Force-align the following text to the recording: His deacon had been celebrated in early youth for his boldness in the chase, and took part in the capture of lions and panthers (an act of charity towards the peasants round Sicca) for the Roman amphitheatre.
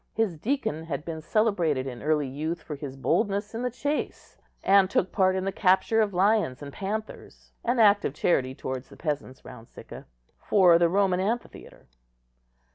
His 0.15 0.35
deacon 0.39 0.85
had 0.85 1.05
been 1.05 1.21
celebrated 1.21 1.85
in 1.85 2.01
early 2.01 2.27
youth 2.27 2.63
for 2.63 2.75
his 2.75 2.95
boldness 2.97 3.53
in 3.53 3.61
the 3.61 3.69
chase, 3.69 4.35
and 4.63 4.89
took 4.89 5.11
part 5.11 5.35
in 5.35 5.45
the 5.45 5.51
capture 5.51 6.01
of 6.01 6.11
lions 6.11 6.63
and 6.63 6.73
panthers 6.73 7.51
(an 7.63 7.77
act 7.77 8.03
of 8.03 8.15
charity 8.15 8.55
towards 8.55 8.89
the 8.89 8.97
peasants 8.97 9.45
round 9.45 9.67
Sicca) 9.67 10.07
for 10.39 10.79
the 10.79 10.89
Roman 10.89 11.19
amphitheatre. 11.19 11.85